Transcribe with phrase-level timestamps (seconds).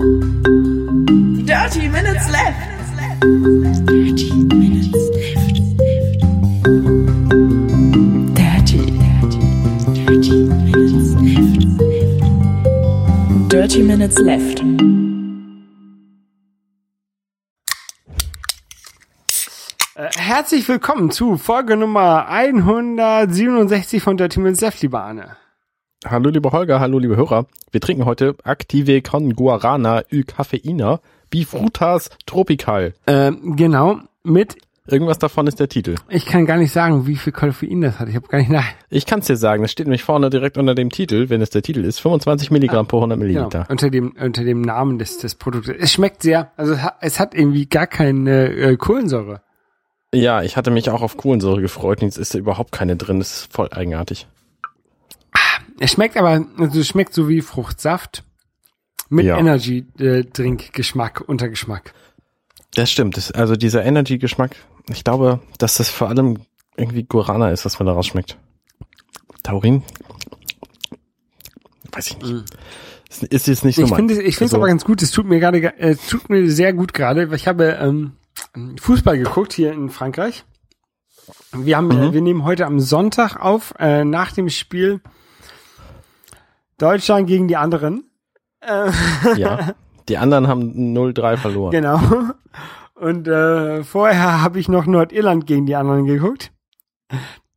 [0.00, 2.56] Dirty Minutes Left.
[3.86, 5.60] Dirty Minutes Left.
[8.34, 9.40] Dirty, dirty,
[9.92, 11.60] dirty Minutes Left.
[13.50, 14.62] Dirty Minutes Left.
[19.96, 25.36] Äh, Herzlich willkommen zu Folge Nummer 167 von Dirty Minutes Left, liebe Arne.
[26.06, 27.46] Hallo liebe Holger, hallo liebe Hörer.
[27.72, 32.94] Wir trinken heute Active con Guarana y Cafeina Bifrutas Tropical.
[33.06, 34.56] Ähm, genau, mit,
[34.86, 35.96] Irgendwas davon ist der Titel.
[36.08, 38.08] ich kann gar nicht sagen, wie viel Koffein das hat.
[38.08, 38.64] Ich habe gar nicht nach.
[38.88, 41.50] Ich kann es dir sagen, das steht nämlich vorne direkt unter dem Titel, wenn es
[41.50, 43.66] der Titel ist, 25 Milligramm pro 100 Genau, Milliliter.
[43.68, 45.76] unter dem unter dem Namen des des Produktes.
[45.78, 49.42] Es schmeckt sehr, also es hat, es hat irgendwie gar keine äh, Kohlensäure.
[50.14, 53.18] Ja, ich hatte mich auch auf Kohlensäure gefreut und jetzt ist da überhaupt keine drin,
[53.18, 54.26] das ist voll eigenartig.
[55.80, 58.22] Es schmeckt aber, also es schmeckt so wie Fruchtsaft
[59.08, 59.38] mit Ja.
[59.38, 60.24] Energy äh,
[61.26, 61.94] Untergeschmack.
[62.74, 64.54] Das stimmt, das, also dieser Energy-Geschmack,
[64.90, 66.38] ich glaube, dass das vor allem
[66.76, 68.36] irgendwie Guarana ist, was man daraus schmeckt.
[69.42, 69.82] Taurin?
[71.92, 72.44] Weiß ich nicht.
[73.08, 73.82] Ist, ist jetzt nicht so.
[73.84, 75.02] Ich finde, es- ich finde es also- aber ganz gut.
[75.02, 77.28] Es tut mir gerade, ge- äh, es tut mir sehr gut gerade.
[77.34, 78.12] Ich habe ähm,
[78.80, 80.44] Fußball geguckt hier in Frankreich.
[81.52, 82.02] Wir haben, Mhm.
[82.02, 85.00] äh, wir nehmen heute am Sonntag auf äh, nach dem Spiel
[86.80, 88.04] Deutschland gegen die anderen.
[89.36, 89.74] Ja.
[90.08, 91.70] Die anderen haben 0-3 verloren.
[91.70, 92.00] Genau.
[92.94, 96.52] Und äh, vorher habe ich noch Nordirland gegen die anderen geguckt.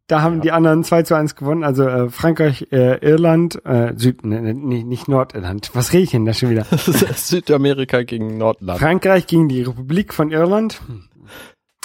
[0.08, 4.26] Da haben die anderen 2 zu 1 gewonnen, also äh, Frankreich, äh, Irland, äh, Süd,
[4.26, 5.72] ne, ne, nicht, nicht Nordirland.
[5.74, 6.66] Was rede ich denn da schon wieder?
[7.16, 8.80] Südamerika gegen Nordland.
[8.80, 10.82] Frankreich gegen die Republik von Irland.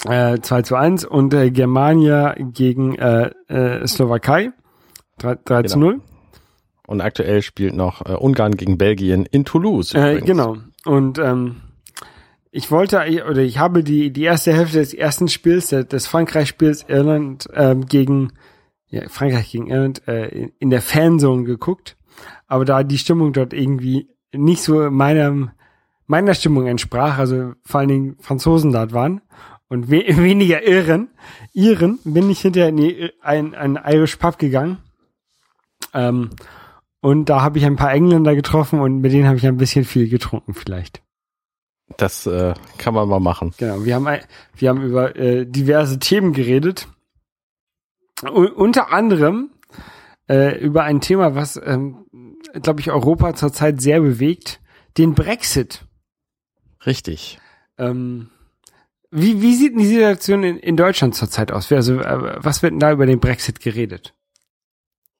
[0.04, 4.52] Äh, 2 zu 1 und äh, Germania gegen äh, äh, Slowakei.
[5.18, 5.90] 3, 3 zu Genau.
[5.92, 6.00] 0.
[6.88, 9.92] Und aktuell spielt noch äh, Ungarn gegen Belgien in Toulouse.
[9.94, 10.56] Äh, genau.
[10.86, 11.56] Und ähm,
[12.50, 12.96] ich wollte,
[13.28, 18.32] oder ich habe die, die erste Hälfte des ersten Spiels, des Frankreich-Spiels Irland ähm, gegen,
[18.88, 21.98] ja, Frankreich gegen Irland, äh, in- in der Fanzone geguckt.
[22.46, 25.50] Aber da die Stimmung dort irgendwie nicht so meinem,
[26.06, 29.20] meiner Stimmung entsprach, also vor allen Dingen Franzosen dort waren
[29.68, 31.10] und we weniger Iren,
[31.52, 34.78] Iren, bin ich hinterher in die, ein, ein Irish Pub gegangen.
[35.92, 36.30] Ähm,
[37.00, 39.84] und da habe ich ein paar Engländer getroffen und mit denen habe ich ein bisschen
[39.84, 41.02] viel getrunken vielleicht.
[41.96, 43.54] Das äh, kann man mal machen.
[43.56, 44.06] Genau, wir haben,
[44.56, 46.88] wir haben über äh, diverse Themen geredet.
[48.24, 49.50] U unter anderem
[50.28, 52.06] äh, über ein Thema, was, ähm,
[52.52, 54.60] glaube ich, Europa zurzeit sehr bewegt,
[54.98, 55.86] den Brexit.
[56.84, 57.38] Richtig.
[57.78, 58.30] Ähm,
[59.10, 61.72] wie, wie sieht denn die Situation in, in Deutschland zurzeit aus?
[61.72, 64.14] Also, äh, was wird denn da über den Brexit geredet?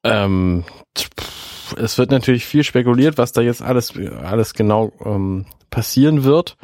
[0.03, 0.63] Ähm,
[0.97, 6.57] pff, es wird natürlich viel spekuliert, was da jetzt alles, alles genau ähm, passieren wird.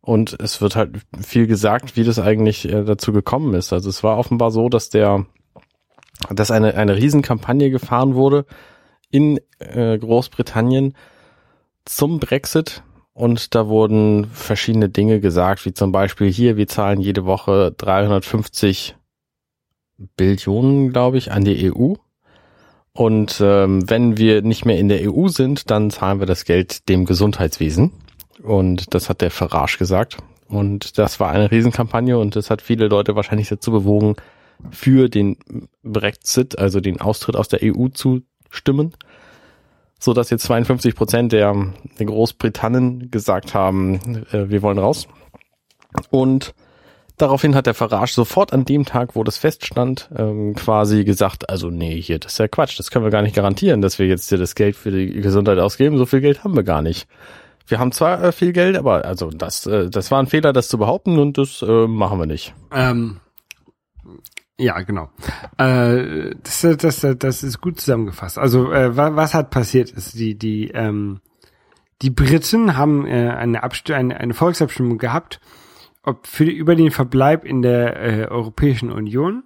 [0.00, 3.72] Und es wird halt viel gesagt, wie das eigentlich äh, dazu gekommen ist.
[3.72, 5.26] Also es war offenbar so, dass der,
[6.30, 8.46] dass eine, eine Riesenkampagne gefahren wurde
[9.10, 10.94] in äh, Großbritannien
[11.84, 12.82] zum Brexit.
[13.12, 18.96] Und da wurden verschiedene Dinge gesagt, wie zum Beispiel hier, wir zahlen jede Woche 350
[20.16, 21.94] Billionen, glaube ich, an die EU.
[22.98, 26.88] Und ähm, wenn wir nicht mehr in der EU sind, dann zahlen wir das Geld
[26.88, 27.92] dem Gesundheitswesen.
[28.42, 30.16] Und das hat der Farage gesagt.
[30.48, 34.16] Und das war eine Riesenkampagne und das hat viele Leute wahrscheinlich dazu bewogen,
[34.72, 35.36] für den
[35.84, 38.94] Brexit, also den Austritt aus der EU zu stimmen.
[40.00, 41.54] So dass jetzt 52 Prozent der,
[42.00, 45.06] Großbritannen gesagt haben, äh, wir wollen raus.
[46.10, 46.52] Und
[47.18, 51.68] Daraufhin hat der Farage sofort an dem Tag, wo das feststand, ähm, quasi gesagt, also
[51.68, 54.28] nee, hier, das ist ja Quatsch, das können wir gar nicht garantieren, dass wir jetzt
[54.28, 57.08] hier das Geld für die Gesundheit ausgeben, so viel Geld haben wir gar nicht.
[57.66, 60.68] Wir haben zwar äh, viel Geld, aber also das, äh, das war ein Fehler, das
[60.68, 62.54] zu behaupten und das äh, machen wir nicht.
[62.72, 63.18] Ähm,
[64.58, 65.10] ja, genau.
[65.58, 68.38] Äh, das, das, das ist gut zusammengefasst.
[68.38, 71.20] Also äh, wa- was hat passiert ist, die die ähm,
[72.02, 75.40] die Briten haben äh, eine, Abst eine eine Volksabstimmung gehabt,
[76.02, 79.44] ob für über den Verbleib in der äh, Europäischen Union.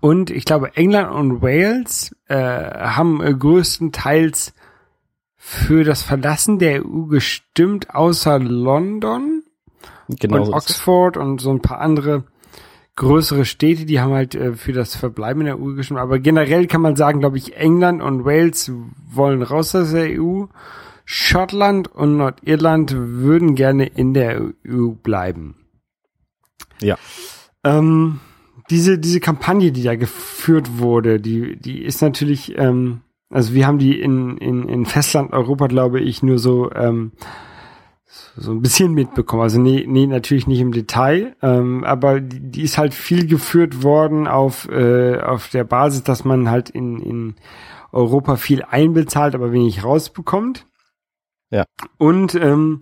[0.00, 4.54] Und ich glaube, England und Wales äh, haben äh, größtenteils
[5.36, 9.44] für das Verlassen der EU gestimmt, außer London
[10.08, 10.38] Genau.
[10.38, 10.52] und so.
[10.52, 12.24] Oxford und so ein paar andere
[12.96, 16.00] größere Städte, die haben halt äh, für das Verbleiben in der EU gestimmt.
[16.00, 18.70] Aber generell kann man sagen, glaube ich, England und Wales
[19.10, 20.44] wollen raus aus der EU.
[21.04, 25.56] Schottland und Nordirland würden gerne in der EU bleiben.
[26.80, 26.96] Ja.
[27.62, 28.20] Ähm,
[28.70, 33.78] diese, diese Kampagne, die da geführt wurde, die, die ist natürlich, ähm, also wir haben
[33.78, 37.12] die in, in, in Festland-Europa, glaube ich, nur so, ähm,
[38.36, 39.42] so ein bisschen mitbekommen.
[39.42, 43.82] Also nee, nee natürlich nicht im Detail, ähm, aber die, die ist halt viel geführt
[43.82, 47.34] worden auf, äh, auf der Basis, dass man halt in, in
[47.92, 50.66] Europa viel einbezahlt, aber wenig rausbekommt.
[51.54, 51.66] Ja.
[51.98, 52.80] Und ähm,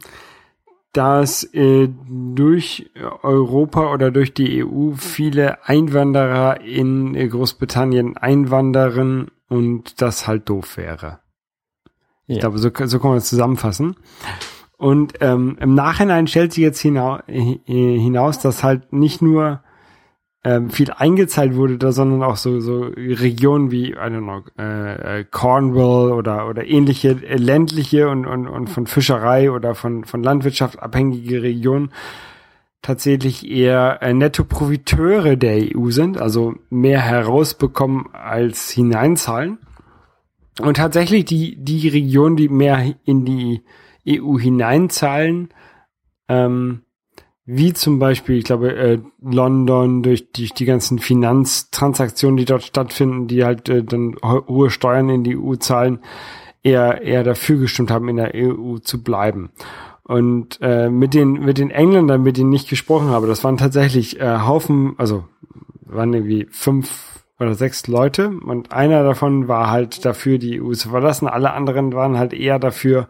[0.94, 2.90] dass äh, durch
[3.22, 10.78] Europa oder durch die EU viele Einwanderer in äh, Großbritannien einwandern und das halt doof
[10.78, 11.20] wäre.
[12.26, 12.40] Ich Ja.
[12.40, 13.96] glaube, so, so kann man es zusammenfassen.
[14.78, 19.62] Und ähm, im Nachhinein stellt sich jetzt hinau äh, hinaus, dass halt nicht nur
[20.44, 25.20] ähm, viel eingezahlt wurde, da, sondern auch so, so Regionen wie, I don't know, äh,
[25.20, 30.22] äh, Cornwall oder, oder ähnliche äh, ländliche und, und, und von Fischerei oder von, von
[30.22, 31.92] Landwirtschaft abhängige Regionen
[32.82, 39.58] tatsächlich eher äh, Netto-Profiteure der EU sind, also mehr herausbekommen als hineinzahlen.
[40.60, 43.62] Und tatsächlich die, die Regionen, die mehr in die
[44.06, 45.50] EU hineinzahlen,
[46.28, 46.82] ähm,
[47.44, 53.26] wie zum Beispiel, ich glaube, äh, London durch die, die ganzen Finanztransaktionen, die dort stattfinden,
[53.26, 55.98] die halt äh, dann ho hohe Steuern in die EU zahlen,
[56.62, 59.50] eher, eher dafür gestimmt haben, in der EU zu bleiben.
[60.04, 64.20] Und äh, mit den mit den Engländern, mit denen ich gesprochen habe, das waren tatsächlich
[64.20, 65.24] äh, Haufen, also
[65.84, 70.90] waren irgendwie fünf oder sechs Leute und einer davon war halt dafür, die EU zu
[70.90, 71.28] verlassen.
[71.28, 73.08] Alle anderen waren halt eher dafür,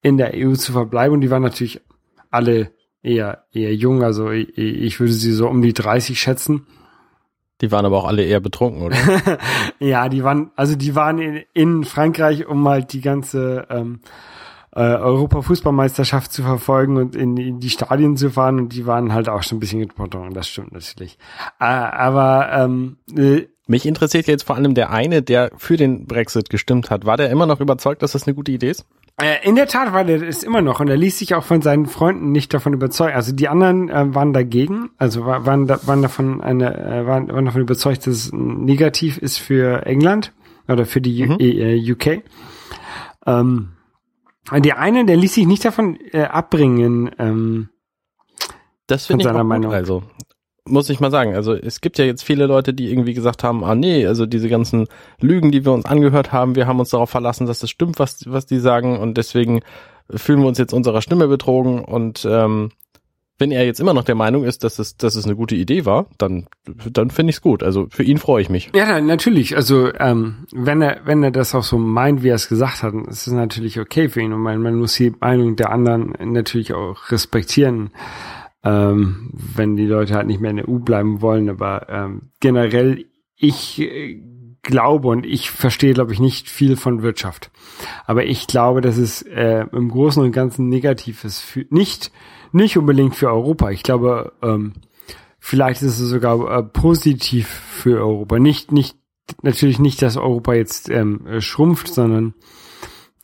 [0.00, 1.80] in der EU zu verbleiben und die waren natürlich
[2.30, 2.70] alle
[3.02, 6.66] eher eher jung, also ich, ich würde sie so um die 30 schätzen.
[7.60, 8.96] Die waren aber auch alle eher betrunken, oder?
[9.80, 14.00] Ja, die waren, also die waren in, in Frankreich, um halt die ganze ähm,
[14.72, 19.28] äh, Europa-Fußballmeisterschaft zu verfolgen und in, in die Stadien zu fahren und die waren halt
[19.28, 21.18] auch schon ein bisschen getrunken, das stimmt natürlich.
[21.58, 26.50] Äh, aber ähm, äh, Mich interessiert jetzt vor allem der eine, der für den Brexit
[26.50, 27.06] gestimmt hat.
[27.06, 28.86] War der immer noch überzeugt, dass das eine gute Idee ist?
[29.20, 31.60] Äh, in der Tat war der es immer noch und er ließ sich auch von
[31.60, 33.14] seinen Freunden nicht davon überzeugen.
[33.16, 37.28] Also die anderen äh, waren dagegen, also wa- waren, da, waren davon eine, äh, waren,
[37.28, 40.32] waren davon überzeugt, dass es negativ ist für England
[40.68, 42.22] oder für die U äh, UK.
[43.26, 43.70] Ähm,
[44.52, 47.10] der eine, der ließ sich nicht davon äh, abbringen.
[47.18, 47.68] Ähm,
[48.86, 49.44] Das finde ich Von seiner.
[49.44, 49.72] Meinung.
[49.72, 50.04] Also
[50.70, 51.34] muss ich mal sagen.
[51.34, 54.48] Also es gibt ja jetzt viele Leute, die irgendwie gesagt haben, ah nee, also diese
[54.48, 54.86] ganzen
[55.20, 58.24] Lügen, die wir uns angehört haben, wir haben uns darauf verlassen, dass das stimmt, was
[58.26, 59.60] was die sagen und deswegen
[60.10, 62.70] fühlen wir uns jetzt unserer Stimme betrogen und ähm,
[63.40, 65.84] wenn er jetzt immer noch der Meinung ist, dass es, dass es eine gute Idee
[65.86, 66.46] war, dann,
[66.90, 67.62] dann finde ich es gut.
[67.62, 68.72] Also für ihn freue ich mich.
[68.74, 69.54] ja, na- natürlich.
[69.54, 72.94] Also ähm, wenn er wenn er das auch so meint, wie er es gesagt hat,
[73.06, 76.74] ist es natürlich okay für ihn und man, man muss die Meinung der anderen natürlich
[76.74, 77.90] auch respektieren.
[78.64, 81.48] Ähm, wenn die Leute halt nicht mehr in der EU bleiben wollen.
[81.48, 83.04] Aber ähm, generell,
[83.36, 84.20] ich äh,
[84.62, 87.50] glaube und ich verstehe, glaube ich, nicht viel von Wirtschaft.
[88.06, 91.40] Aber ich glaube, dass es äh, im Großen und Ganzen negativ ist.
[91.40, 92.10] Für, nicht,
[92.52, 93.70] nicht unbedingt für Europa.
[93.70, 94.74] Ich glaube, ähm,
[95.38, 98.38] vielleicht ist es sogar äh, positiv für Europa.
[98.38, 98.96] Nicht, nicht,
[99.42, 102.34] natürlich nicht, dass Europa jetzt ähm, äh, schrumpft, sondern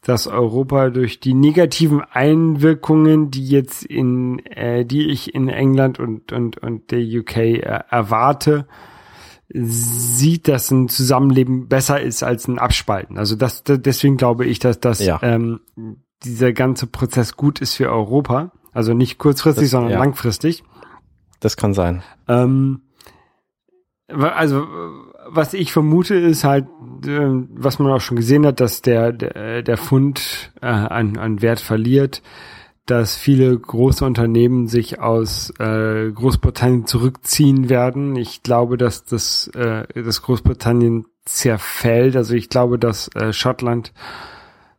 [0.04, 6.30] dass Europa durch die negativen Einwirkungen, die jetzt in, äh, die ich in England und
[6.32, 8.66] und und der UK äh, erwarte,
[9.52, 13.18] sieht, dass ein Zusammenleben besser ist als ein Abspalten.
[13.18, 15.18] Also das, deswegen glaube ich, dass das Ja.
[15.22, 15.60] ähm,
[16.24, 18.52] dieser ganze Prozess gut ist für Europa.
[18.72, 19.98] Also nicht kurzfristig, Das- sondern ja.
[19.98, 20.64] langfristig.
[21.40, 22.02] Das kann sein.
[22.26, 22.80] Ähm,
[24.08, 24.66] also
[25.26, 26.66] was ich vermute ist halt,
[27.06, 31.42] ähm, was man auch schon gesehen hat, dass der der, der Pfund äh, an, an
[31.42, 32.22] Wert verliert,
[32.86, 38.16] dass viele große Unternehmen sich aus äh, Großbritannien zurückziehen werden.
[38.16, 42.16] Ich glaube, dass das äh, dass Großbritannien zerfällt.
[42.16, 43.92] Also ich glaube, dass äh, Schottland,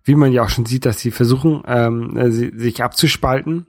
[0.03, 3.67] wie man ja auch schon sieht, dass sie versuchen, ähm, äh, sich abzuspalten.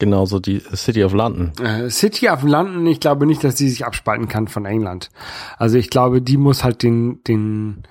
[0.00, 1.52] Genauso die City of London.
[1.62, 5.10] Äh, City of London, ich glaube nicht, dass die sich abspalten kann von England.
[5.58, 7.82] Also ich glaube, die muss halt den, den,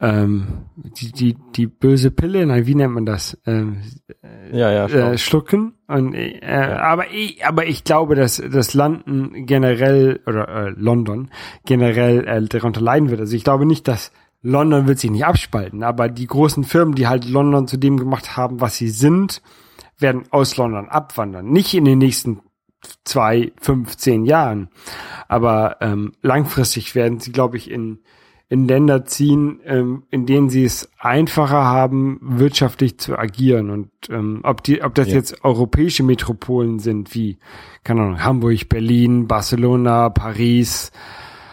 [0.00, 3.38] ähm, die, die, die böse Pille, nein, wie nennt man das?
[3.46, 3.82] Ähm,
[4.50, 5.74] Ja, ja, äh, schlucken.
[5.88, 11.30] Und, äh, aber ich, aber ich glaube, dass das London generell oder äh, London
[11.66, 13.20] generell äh, darunter leiden wird.
[13.20, 17.08] Also ich glaube nicht, dass London wird sich nicht abspalten, aber die großen Firmen, die
[17.08, 19.42] halt London zu dem gemacht haben, was sie sind,
[19.98, 21.46] werden aus London abwandern.
[21.46, 22.40] Nicht in den nächsten
[23.04, 24.68] zwei, fünf, zehn Jahren,
[25.28, 28.00] aber ähm, langfristig werden sie, glaube ich, in
[28.50, 33.70] in Länder ziehen, ähm, in denen sie es einfacher haben, wirtschaftlich zu agieren.
[33.70, 35.14] Und ähm, ob die, ob das Ja.
[35.14, 37.38] jetzt europäische Metropolen sind, wie,
[37.84, 40.92] keine Ahnung, Hamburg, Berlin, Barcelona, Paris,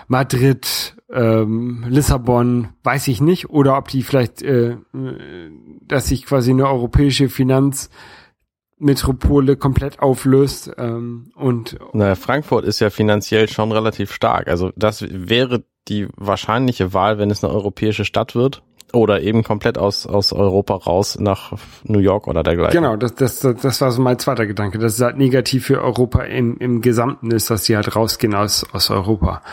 [0.10, 4.76] Madrid ähm, Lissabon, weiß ich nicht, oder ob die vielleicht, äh,
[5.88, 7.30] dass sich quasi eine europäische
[8.82, 14.48] Finanzmetropole komplett auflöst ähm, und Na, Frankfurt ist ja finanziell schon relativ stark.
[14.48, 18.64] Also das wäre die wahrscheinliche Wahl, wenn es eine europäische Stadt wird.
[18.94, 21.54] Oder eben komplett aus, aus Europa raus nach
[21.86, 22.74] New York oder dergleichen.
[22.84, 26.24] Genau, das, das, das war so mein zweiter Gedanke, dass es halt negativ für Europa
[26.24, 29.44] im, im Gesamten ist, dass sie halt rausgehen aus, aus Europa.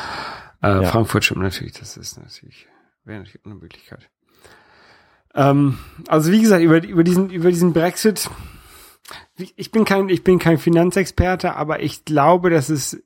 [0.60, 0.82] Äh, Ja.
[0.82, 2.66] Frankfurt stimmt natürlich, das ist natürlich,
[3.04, 4.10] wäre natürlich eine Möglichkeit.
[5.36, 8.28] Ähm, also wie gesagt, über, über diesen, über diesen Brexit,
[9.56, 13.02] ich bin kein, ich bin kein Finanzexperte, aber ich glaube, dass es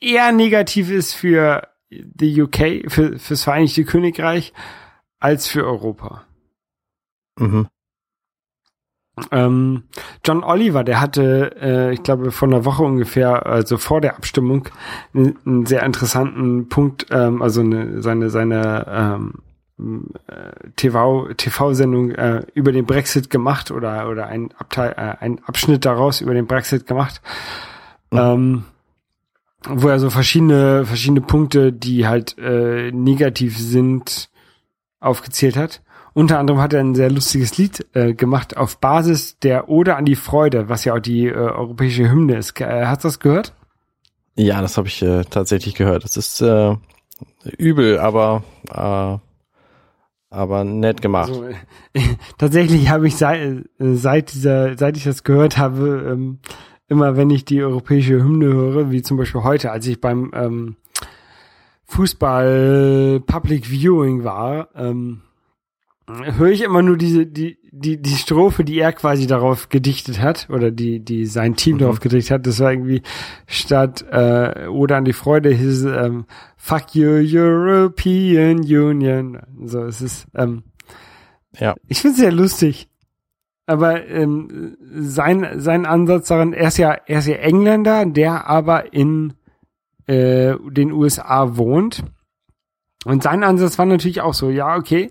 [0.00, 4.52] eher negativ ist für die UK, für, fürs Vereinigte Königreich,
[5.18, 6.24] als für Europa.
[7.38, 7.68] Mhm.
[9.30, 9.84] Ähm,
[10.24, 14.68] John Oliver, der hatte, äh, ich glaube, vor einer Woche ungefähr, also vor der Abstimmung,
[15.12, 19.51] einen, einen sehr interessanten Punkt, ähm, also eine, seine, seine ähm, äh,
[20.76, 26.20] TV, TV-Sendung äh, über den Brexit gemacht oder, oder ein Abteil, äh, ein Abschnitt daraus
[26.20, 27.20] über den Brexit gemacht.
[28.12, 28.64] Ähm,
[29.68, 34.28] wo er so verschiedene, verschiedene Punkte, die halt äh, negativ sind,
[35.00, 35.82] aufgezählt hat.
[36.14, 40.04] Unter anderem hat er ein sehr lustiges Lied äh, gemacht auf Basis der Ode an
[40.04, 42.60] die Freude, was ja auch die äh, europäische Hymne ist.
[42.60, 43.54] Äh, hast du das gehört?
[44.36, 46.04] Ja, das habe ich äh, tatsächlich gehört.
[46.04, 46.76] Das ist äh,
[47.56, 49.31] übel, aber äh,
[50.32, 51.30] aber nett gemacht.
[51.30, 51.54] Also, äh,
[52.38, 53.40] tatsächlich habe ich seit,
[53.78, 56.38] äh, seit dieser, seit ich das gehört habe, ähm,
[56.88, 60.76] immer wenn ich die europäische Hymne höre, wie zum Beispiel heute, als ich beim ähm,
[61.84, 65.20] Fußball Public Viewing war, ähm,
[66.08, 70.48] höre ich immer nur diese die die die Strophe, die er quasi darauf gedichtet hat
[70.50, 71.80] oder die die sein Team Mhm.
[71.80, 72.46] darauf gedichtet hat.
[72.46, 73.02] Das war irgendwie
[73.46, 76.26] statt äh, oder an die Freude hieß ähm,
[76.58, 79.38] Fuck you European Union.
[79.64, 80.64] So es ist ähm,
[81.58, 81.74] Ja.
[81.88, 82.88] ich finde es sehr lustig.
[83.64, 88.92] Aber ähm, sein sein Ansatz daran, er ist ja er ist ja Engländer, der aber
[88.92, 89.32] in
[90.06, 92.04] äh, den USA wohnt.
[93.06, 95.10] Und sein Ansatz war natürlich auch so, ja, okay,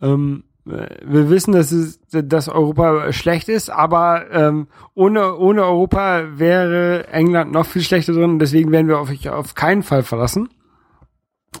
[0.00, 6.38] ähm, äh, wir wissen, dass, es, dass Europa schlecht ist, aber ähm, ohne, ohne Europa
[6.38, 10.48] wäre England noch viel schlechter drin, deswegen werden wir auf, auf keinen Fall verlassen.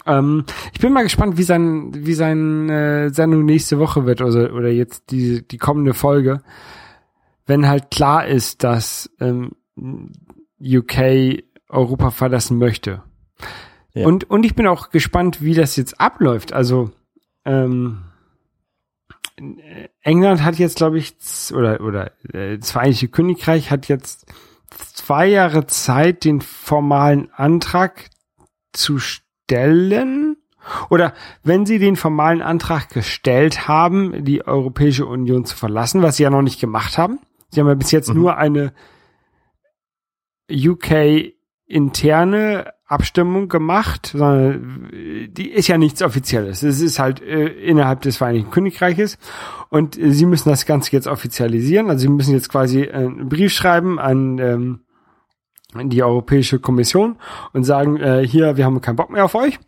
[0.06, 4.54] Ähm, ich bin mal gespannt, wie sein, wie seine äh, Sendung nächste Woche wird oder,
[4.54, 6.42] oder jetzt die, die kommende Folge,
[7.46, 9.52] wenn halt klar ist, dass ähm,
[10.60, 13.02] UK Europa verlassen möchte.
[13.94, 14.06] Ja.
[14.06, 16.52] Und, und ich bin auch gespannt, wie das jetzt abläuft.
[16.52, 16.90] Also
[17.44, 17.98] ähm,
[20.02, 21.14] England hat jetzt, glaube ich,
[21.54, 24.26] oder oder äh, das Vereinigte Königreich hat jetzt
[24.70, 28.10] zwei Jahre Zeit, den formalen Antrag
[28.72, 30.36] zu stellen.
[30.90, 31.12] Oder
[31.42, 36.30] wenn sie den formalen Antrag gestellt haben, die Europäische Union zu verlassen, was sie ja
[36.30, 37.18] noch nicht gemacht haben.
[37.50, 38.14] Sie haben ja bis jetzt Mhm.
[38.14, 38.72] nur eine
[40.50, 41.34] UK
[41.66, 46.62] interne Abstimmung gemacht, sondern äh, die ist ja nichts Offizielles.
[46.62, 49.18] Es ist halt äh, innerhalb des Vereinigten Königreiches
[49.70, 51.90] und äh, sie müssen das Ganze jetzt offizialisieren.
[51.90, 54.80] Also sie müssen jetzt quasi einen Brief schreiben an, ähm,
[55.74, 57.16] die Europäische Kommission
[57.52, 59.58] und sagen, äh, hier, wir haben keinen Bock mehr auf euch.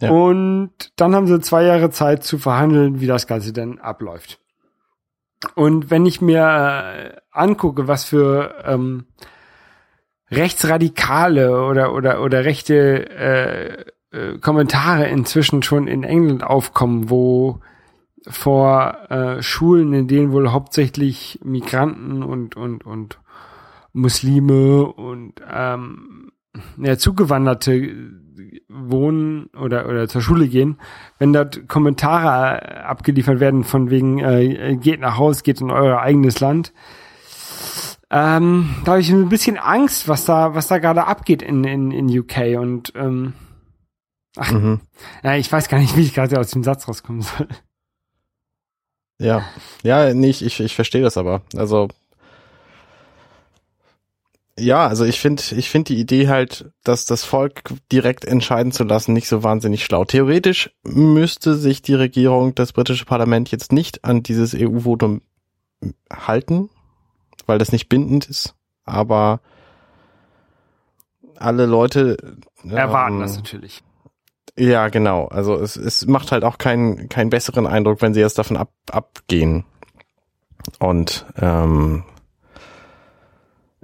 [0.00, 0.10] Ja.
[0.10, 4.40] Und dann haben sie zwei Jahre Zeit zu verhandeln, wie das Ganze denn abläuft.
[5.54, 9.06] Und wenn ich mir äh, angucke, was für ähm,
[10.30, 17.60] rechtsradikale oder oder oder rechte äh, äh, Kommentare inzwischen schon in England aufkommen, wo
[18.28, 23.18] vor äh, Schulen, in denen wohl hauptsächlich Migranten und und und
[23.92, 26.32] Muslime und ähm,
[26.78, 28.20] ja, Zugewanderte
[28.68, 30.78] wohnen oder oder zur Schule gehen,
[31.18, 36.00] wenn dort Kommentare äh, abgeliefert werden von wegen äh, geht nach Haus, geht in euer
[36.00, 36.72] eigenes Land,
[38.10, 41.90] ähm, da habe ich ein bisschen Angst, was da, was da gerade abgeht in, in,
[41.90, 43.34] in UK und ähm,
[44.36, 44.80] Mhm.
[45.24, 47.48] ja, ich weiß gar nicht, wie ich gerade aus dem Satz rauskommen soll.
[49.18, 49.44] Ja,
[49.82, 51.42] ja, nicht, ich, ich verstehe das aber.
[51.56, 51.88] Also
[54.58, 58.84] ja, also ich finde, ich finde die Idee halt, dass das Volk direkt entscheiden zu
[58.84, 60.04] lassen, nicht so wahnsinnig schlau.
[60.04, 65.22] Theoretisch müsste sich die Regierung, das britische Parlament jetzt nicht an dieses EU-Votum
[66.12, 66.68] halten,
[67.50, 68.54] weil das nicht bindend ist.
[68.84, 69.40] Aber
[71.36, 72.16] alle Leute
[72.66, 73.82] Erwarten ähm, das natürlich.
[74.56, 75.26] ja, genau.
[75.26, 78.70] Also es, es macht halt auch keinen keinen besseren Eindruck, wenn sie jetzt davon ab,
[78.90, 79.64] abgehen.
[80.78, 82.04] Und ähm,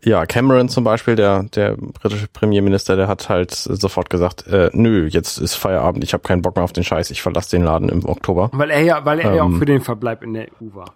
[0.02, 5.08] Ja, Cameron zum Beispiel, der, der britische Premierminister, der hat halt sofort gesagt, äh, nö,
[5.10, 7.88] jetzt ist Feierabend, ich habe keinen Bock mehr auf den Scheiß, ich verlasse den Laden
[7.88, 8.50] im Oktober.
[8.52, 9.58] Weil er ja, weil er ja auch Ähm.
[9.58, 10.94] für den Verbleib in der EU war.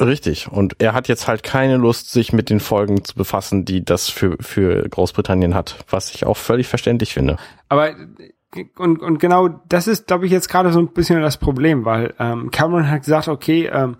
[0.00, 0.50] Richtig.
[0.50, 4.08] Und er hat jetzt halt keine Lust, sich mit den Folgen zu befassen, die das
[4.08, 7.36] für, für Großbritannien hat, was ich auch völlig verständlich finde.
[7.68, 7.94] Aber
[8.76, 12.14] und, und genau das ist, glaube ich, jetzt gerade so ein bisschen das Problem, weil
[12.18, 13.96] ähm, Cameron hat gesagt, okay, ähm,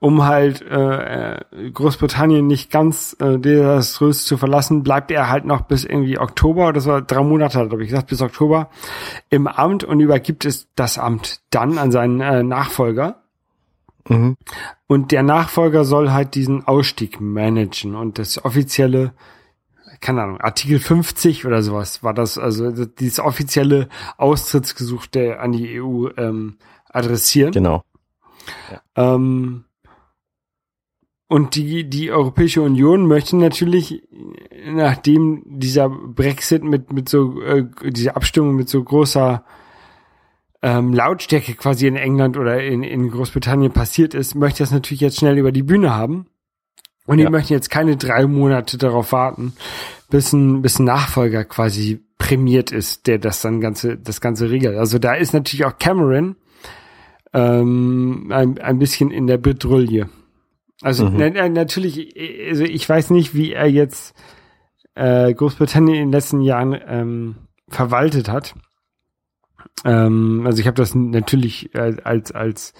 [0.00, 5.62] um halt äh, äh, Großbritannien nicht ganz äh, desaströs zu verlassen, bleibt er halt noch
[5.62, 8.70] bis irgendwie Oktober, das war drei Monate, glaube ich, gesagt, bis Oktober
[9.28, 13.19] im Amt und übergibt es das Amt dann an seinen äh, Nachfolger.
[14.08, 14.36] Mhm.
[14.86, 19.12] Und der Nachfolger soll halt diesen Ausstieg managen und das offizielle,
[20.00, 25.80] keine Ahnung, Artikel 50 oder sowas war das, also dieses offizielle Austrittsgesuch der an die
[25.80, 26.56] EU ähm,
[26.88, 27.52] adressieren.
[27.52, 27.84] Genau.
[28.96, 29.64] Ähm,
[31.28, 34.02] und die, die Europäische Union möchte natürlich,
[34.66, 39.44] nachdem dieser Brexit mit, mit so, äh, diese Abstimmung mit so großer
[40.62, 45.18] ähm, Lautstärke quasi in England oder in, in Großbritannien passiert ist, möchte das natürlich jetzt
[45.18, 46.26] schnell über die Bühne haben.
[47.06, 47.30] Und die Ja.
[47.30, 49.54] möchten jetzt keine drei Monate darauf warten,
[50.10, 54.76] bis ein, bis ein Nachfolger quasi prämiert ist, der das dann ganze, das ganze regelt.
[54.76, 56.36] Also da ist natürlich auch Cameron
[57.32, 60.08] ähm, ein, ein bisschen in der Bedrulle.
[60.82, 61.16] Also Mhm.
[61.16, 62.14] na, na, natürlich,
[62.48, 64.14] also ich weiß nicht, wie er jetzt
[64.94, 67.34] äh, Großbritannien in den letzten Jahren ähm,
[67.68, 68.54] verwaltet hat.
[69.84, 72.74] Ähm, also ich habe das natürlich als als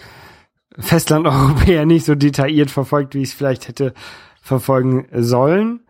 [0.78, 3.94] Festland-Europäer nicht so detailliert verfolgt, wie ich es vielleicht hätte
[4.40, 5.80] verfolgen sollen,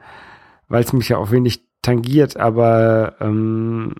[0.68, 3.94] weil es mich ja auch wenig tangiert, aber ähm,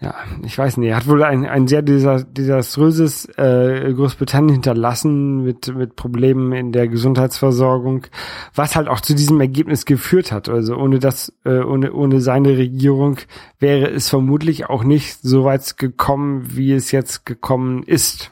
[0.00, 0.14] ja,
[0.44, 5.74] ich weiß nicht, er hat wohl ein, ein sehr desa- desaströses äh, Großbritannien hinterlassen mit,
[5.74, 8.06] mit Problemen in der Gesundheitsversorgung,
[8.54, 10.48] was halt auch zu diesem Ergebnis geführt hat.
[10.48, 13.18] Also ohne das, äh, ohne, ohne seine Regierung
[13.58, 18.30] wäre es vermutlich auch nicht so weit gekommen, wie es jetzt gekommen ist.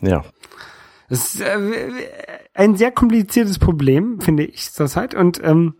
[0.00, 0.24] Ja.
[1.08, 1.58] Das ist äh,
[2.54, 5.14] ein sehr kompliziertes Problem, finde ich zurzeit.
[5.14, 5.74] Und ähm,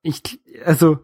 [0.00, 1.00] ich, also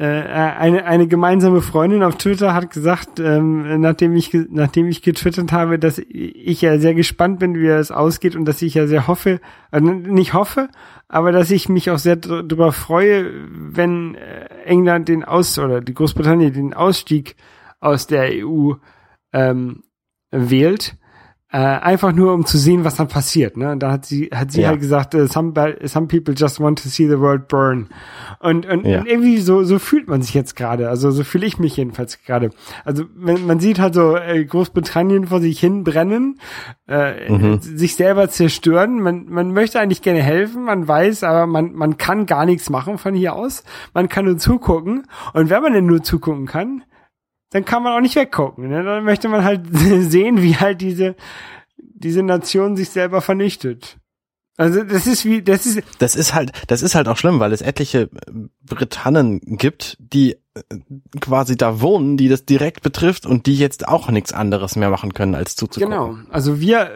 [0.00, 5.50] äh, eine eine gemeinsame Freundin auf Twitter hat gesagt, ähm, nachdem ich nachdem ich getwittert
[5.50, 9.08] habe, dass ich ja sehr gespannt bin, wie es ausgeht und dass ich ja sehr
[9.08, 9.40] hoffe,
[9.72, 10.68] äh, nicht hoffe,
[11.08, 15.94] aber dass ich mich auch sehr darüber freue, wenn äh, England den Aus oder die
[15.94, 17.34] Großbritannien den Ausstieg
[17.80, 18.74] aus der EU
[19.32, 19.82] ähm,
[20.30, 20.96] wählt.
[21.50, 23.56] Äh, einfach nur um zu sehen, was dann passiert.
[23.56, 23.72] Ne?
[23.72, 24.68] Und da hat sie hat sie Ja.
[24.68, 27.88] halt gesagt, äh, some, some people just want to see the world burn.
[28.38, 29.00] Und, und, Ja.
[29.00, 30.90] und irgendwie so so fühlt man sich jetzt gerade.
[30.90, 32.50] Also so fühle ich mich jedenfalls gerade.
[32.84, 36.38] Also man, man sieht halt so äh, Großbritannien vor sich hin brennen,
[36.86, 37.60] äh, Mhm.
[37.62, 39.00] sich selber zerstören.
[39.00, 42.98] Man man möchte eigentlich gerne helfen, man weiß, aber man man kann gar nichts machen
[42.98, 43.64] von hier aus.
[43.94, 45.04] Man kann nur zugucken.
[45.32, 46.82] Und wenn man denn nur zugucken kann,
[47.50, 48.68] dann kann man auch nicht weggucken.
[48.68, 48.82] Ne?
[48.82, 51.16] Dann möchte man halt sehen, wie halt diese,
[51.76, 53.98] diese Nation sich selber vernichtet.
[54.58, 57.52] Also das ist wie, das ist, Das ist halt, das ist halt auch schlimm, weil
[57.52, 58.10] es etliche
[58.62, 60.62] Britannen gibt, die äh,
[61.20, 65.14] quasi da wohnen, die das direkt betrifft und die jetzt auch nichts anderes mehr machen
[65.14, 65.92] können, als zuzugucken.
[65.92, 66.18] genau.
[66.30, 66.90] Also wir,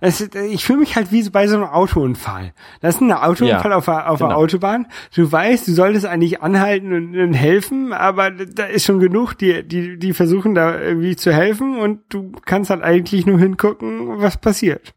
[0.00, 2.52] ist- ich fühle mich halt wie bei so einem Autounfall.
[2.80, 4.38] Das ist ein Autounfall Ja, auf, der, auf der genau.
[4.40, 4.86] Autobahn.
[5.14, 9.62] Du weißt, du solltest eigentlich anhalten und, und helfen, aber da ist schon genug, die,
[9.66, 14.36] die, die versuchen da irgendwie zu helfen und du kannst halt eigentlich nur hingucken, was
[14.38, 14.94] passiert.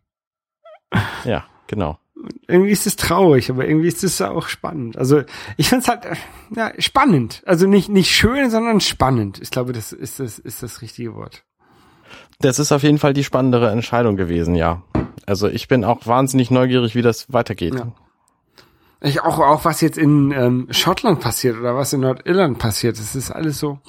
[1.26, 2.00] Ja, genau.
[2.48, 4.98] irgendwie ist es traurig, aber irgendwie ist es auch spannend.
[4.98, 5.24] Also
[5.58, 6.16] ich finde es halt äh,
[6.56, 7.44] ja, spannend.
[7.46, 9.40] Also nicht nicht schön, sondern spannend.
[9.42, 11.44] Ich glaube, das ist das ist das richtige Wort.
[12.40, 14.84] Das ist auf jeden Fall die spannendere Entscheidung gewesen, ja.
[15.26, 17.76] Also ich bin auch wahnsinnig neugierig, wie das weitergeht.
[17.76, 17.92] Ja.
[19.02, 22.98] Ich auch auch was jetzt in ähm, Schottland passiert oder was in Nordirland passiert.
[22.98, 23.80] Das ist alles so.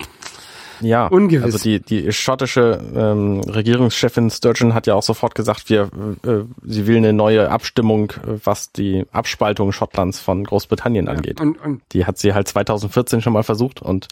[0.81, 1.45] Ja, Ungewiss.
[1.45, 5.91] also die, die schottische ähm, Regierungschefin Sturgeon hat ja auch sofort gesagt, wir,
[6.25, 8.13] äh, sie will eine neue Abstimmung,
[8.45, 11.41] was die Abspaltung Schottlands von Großbritannien angeht.
[11.41, 14.09] Und und Die hat sie halt 2014 schon mal versucht und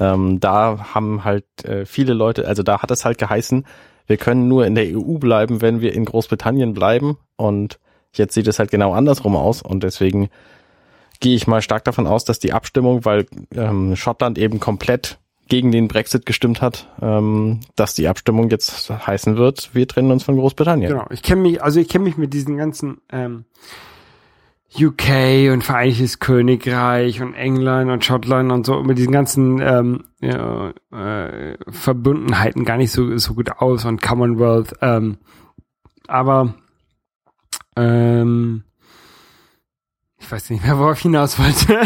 [0.00, 3.66] ähm, da haben halt äh, viele Leute, also da hat es halt geheißen,
[4.06, 7.78] wir können nur in der EU bleiben, wenn wir in Großbritannien bleiben und
[8.14, 10.30] jetzt sieht es halt genau andersrum aus und deswegen
[11.20, 15.70] gehe ich mal stark davon aus, dass die Abstimmung, weil ähm, Schottland eben komplett gegen
[15.70, 20.36] den Brexit gestimmt hat, ähm, dass die Abstimmung jetzt heißen wird, wir trennen uns von
[20.36, 20.90] Großbritannien.
[20.90, 21.06] genau.
[21.10, 23.44] Ich kenne mich also ich kenne mich mit diesen ganzen ähm,
[24.78, 30.72] UK und Vereinigtes Königreich und England und Schottland und so mit diesen ganzen ähm, ja,
[30.92, 34.74] äh, Verbundenheiten gar nicht so so gut aus und Commonwealth.
[34.80, 35.18] Ähm,
[36.06, 36.54] aber
[37.76, 38.64] ähm,
[40.18, 41.80] ich weiß nicht mehr, worauf ich hinaus wollte.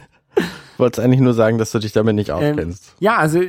[0.74, 2.96] Ich wollte eigentlich nur sagen, dass du dich damit nicht Ähm, auskennst.
[2.98, 3.40] ja, also,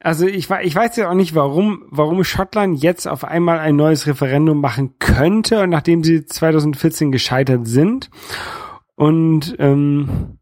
[0.00, 4.06] also ich, ich weiß ja auch nicht, warum, warum Schottland jetzt auf einmal ein neues
[4.06, 8.10] Referendum machen könnte, nachdem sie 2014 gescheitert sind.
[8.94, 10.38] Und ähm,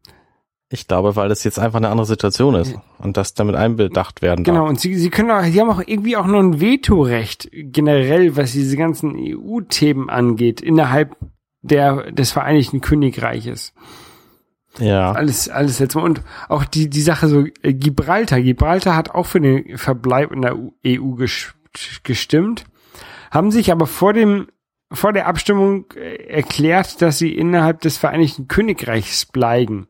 [0.69, 4.45] Ich glaube, weil das jetzt einfach eine andere Situation ist und das damit einbedacht werden
[4.45, 4.69] genau, darf.
[4.71, 8.53] und sie, sie können auch, sie haben auch irgendwie auch noch ein Vetorecht generell, was
[8.53, 11.17] diese ganzen EU-Themen angeht, innerhalb
[11.63, 13.73] der des Vereinigten Königreiches.
[14.79, 15.13] Ja.
[15.13, 16.03] alles, alles jetzt mal.
[16.03, 18.41] Und auch die, die Sache so, äh, Gibraltar.
[18.41, 21.55] Gibraltar hat auch für den Verbleib in der EU ges
[22.05, 22.65] gestimmt,
[23.31, 24.49] haben sich aber vor dem,
[24.91, 29.89] vor der Abstimmung äh, erklärt, dass sie innerhalb des Vereinigten Königreichs bleiben.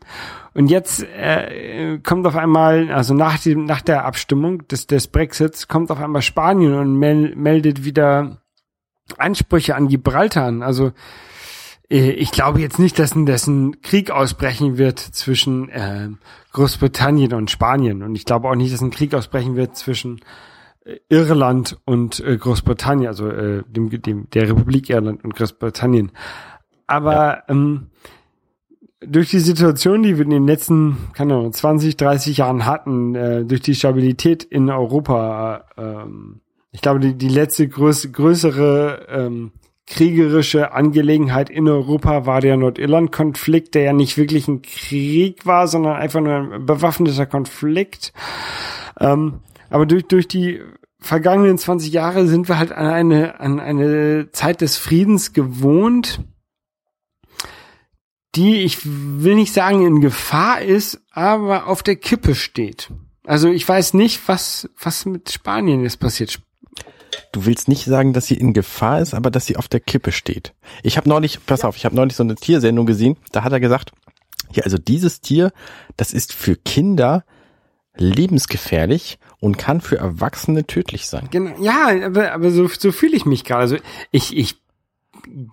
[0.54, 5.68] Und jetzt äh, kommt auf einmal, also nach dem, nach der Abstimmung des, des Brexits,
[5.68, 8.40] kommt auf einmal Spanien und mel meldet wieder
[9.18, 10.62] Ansprüche an Gibraltar an.
[10.62, 10.92] Also
[11.88, 16.08] ich glaube jetzt nicht, dass ein, dass ein Krieg ausbrechen wird zwischen äh,
[16.52, 18.02] Großbritannien und Spanien.
[18.02, 20.20] Und ich glaube auch nicht, dass ein Krieg ausbrechen wird zwischen
[20.84, 26.10] äh, Irland und äh, Großbritannien, also äh, dem, dem, der Republik Irland und Großbritannien.
[26.88, 27.90] Aber ähm,
[29.00, 33.44] durch die Situation, die wir in den letzten, keine Ahnung, 20, 30 Jahren hatten, äh,
[33.44, 36.40] durch die Stabilität in Europa, ähm,
[36.72, 39.52] ich glaube, die, die letzte größ größere ähm,
[39.86, 45.96] kriegerische Angelegenheit in Europa war der Nordirland-Konflikt, der ja nicht wirklich ein Krieg war, sondern
[45.96, 48.12] einfach nur ein bewaffneter Konflikt.
[48.98, 50.60] Ähm, aber durch, durch die
[50.98, 56.20] vergangenen 20 Jahre sind wir halt an eine, an eine Zeit des Friedens gewohnt,
[58.34, 62.90] die, ich will nicht sagen in Gefahr ist, aber auf der Kippe steht.
[63.24, 66.40] Also ich weiß nicht, was, was mit Spanien jetzt passiert.
[67.32, 70.12] Du willst nicht sagen, dass sie in Gefahr ist, aber dass sie auf der Kippe
[70.12, 70.54] steht.
[70.82, 73.60] Ich habe neulich, pass auf, ich habe neulich so eine Tiersendung gesehen, da hat er
[73.60, 73.92] gesagt,
[74.52, 75.52] ja, also dieses Tier,
[75.96, 77.24] das ist für Kinder
[77.96, 81.28] lebensgefährlich und kann für Erwachsene tödlich sein.
[81.30, 83.60] Genau, ja, aber, aber so, so fühle ich mich gerade.
[83.62, 83.76] Also
[84.10, 84.60] ich, ich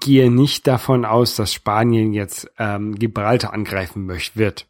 [0.01, 4.67] gehe nicht davon aus, dass Spanien jetzt ähm, Gibraltar angreifen möchte, wird.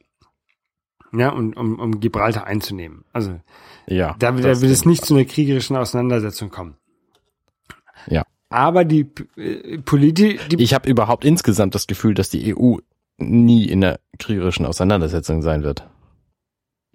[1.12, 3.06] Ja, und, um, um Gibraltar einzunehmen.
[3.14, 3.40] Also
[3.88, 4.16] Ja.
[4.20, 6.78] da, da wird es nicht zu einer kriegerischen Auseinandersetzung kommen.
[8.08, 8.24] Ja.
[8.50, 12.78] Aber die äh, Politik, Ich habe überhaupt insgesamt das Gefühl, dass die EU
[13.18, 15.88] nie in einer kriegerischen Auseinandersetzung sein wird.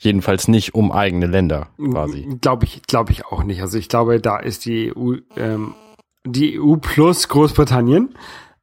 [0.00, 2.28] Jedenfalls nicht um eigene Länder quasi.
[2.40, 3.60] Glaube ich, glaube ich auch nicht.
[3.60, 5.74] Also ich glaube, da ist die EU, ähm,
[6.24, 8.14] die EU plus Großbritannien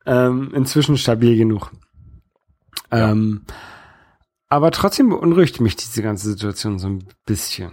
[0.06, 1.72] ähm, inzwischen stabil genug.
[2.92, 3.42] Ähm,
[4.56, 7.72] aber trotzdem beunruhigt mich diese ganze Situation so ein bisschen.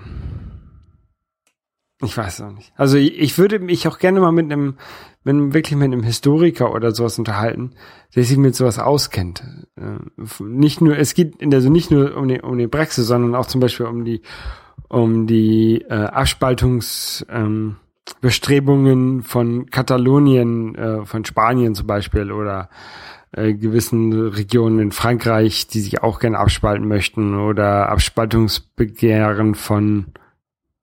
[2.02, 2.72] Ich weiß auch nicht.
[2.76, 4.74] Also ich, würde mich auch gerne mal mit einem,
[5.24, 7.74] einem, wirklich mit einem Historiker oder sowas unterhalten,
[8.16, 9.44] der sich mit sowas auskennt.
[9.76, 9.98] Äh,
[10.42, 13.46] nicht nur, es geht in also nicht nur um den, um den Brexit, sondern auch
[13.46, 14.22] zum Beispiel um die,
[14.88, 17.76] um die äh, Abspaltungs, ähm,
[18.20, 22.68] Bestrebungen von Katalonien, äh, von Spanien zum Beispiel oder
[23.32, 30.06] äh, gewissen Regionen in Frankreich, die sich auch gerne abspalten möchten oder Abspaltungsbegehren von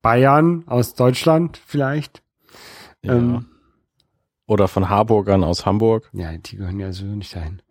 [0.02, 2.24] Bayern aus Deutschland vielleicht.
[3.04, 3.16] Ja.
[3.16, 3.46] Ähm,
[4.48, 6.10] Oder von Harburgern aus Hamburg.
[6.14, 7.62] ja, die gehören ja so nicht dahin.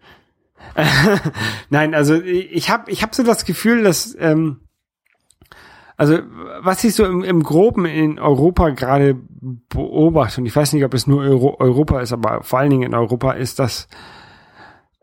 [1.71, 4.61] Nein, also ich habe ich hab so das Gefühl, dass ähm,
[5.97, 6.19] also
[6.61, 9.17] was ich so im, im Groben in Europa gerade
[9.69, 12.85] beobachte, und ich weiß nicht, ob es nur Euro Europa ist, aber vor allen Dingen
[12.85, 13.89] in Europa ist, dass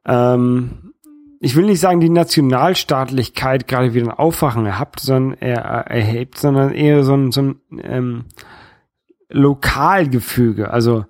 [0.05, 0.93] ähm,
[1.39, 6.73] ich will nicht sagen, die Nationalstaatlichkeit gerade wieder ein Aufwachen erhabt, sondern er erhebt, sondern
[6.73, 8.25] eher so ein, so ein ähm,
[9.29, 10.71] Lokalgefüge.
[10.71, 11.05] Also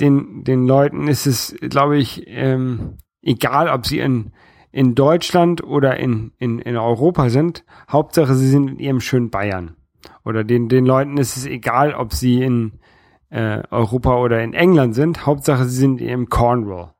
[0.00, 4.32] den, den Leuten ist es, glaube ich, ähm, egal, ob sie in,
[4.72, 7.64] in Deutschland oder in, in, in Europa sind.
[7.90, 9.76] Hauptsache, sie sind in ihrem schönen Bayern.
[10.24, 12.72] Oder den, den Leuten ist es egal, ob sie in
[13.30, 15.26] äh, Europa oder in England sind.
[15.26, 16.94] Hauptsache, sie sind in ihrem Cornwall.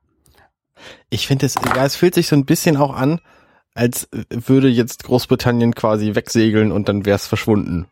[1.09, 3.19] Ich finde es, ja, es fühlt sich so ein bisschen auch an,
[3.73, 7.87] als würde jetzt Großbritannien quasi wegsegeln und dann wäre es verschwunden.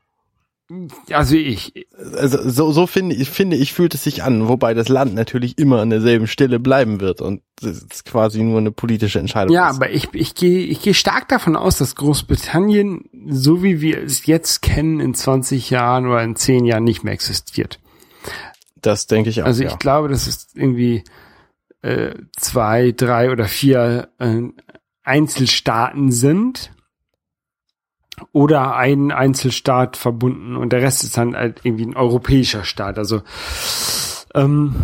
[1.12, 4.90] Also ich, Also so, so finde ich, finde ich, fühlt es sich an, wobei das
[4.90, 9.20] Land natürlich immer an derselben Stelle bleiben wird und es ist quasi nur eine politische
[9.20, 9.56] Entscheidung.
[9.56, 9.78] Ja, ist.
[9.78, 14.26] aber ich, ich gehe ich gehe stark davon aus, dass Großbritannien, so wie wir es
[14.26, 17.80] jetzt kennen, in 20 Jahren oder in 10 Jahren nicht mehr existiert.
[18.82, 19.46] das denke ich auch.
[19.46, 19.70] Also ja.
[19.70, 21.06] ich glaube, dass es irgendwie
[21.82, 24.42] äh, zwei, drei oder vier äh,
[25.04, 26.72] Einzelstaaten sind
[28.32, 32.98] oder ein Einzelstaat verbunden und der Rest ist dann halt irgendwie ein europäischer Staat.
[32.98, 33.22] Also
[34.34, 34.76] ähm,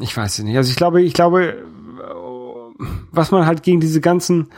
[0.00, 0.56] ich weiß es nicht.
[0.56, 1.64] Also ich glaube, ich glaube,
[3.10, 4.48] was man halt gegen diese ganzen